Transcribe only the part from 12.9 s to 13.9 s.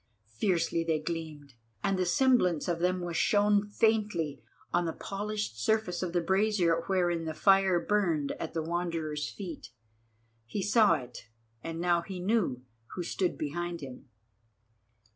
who stood behind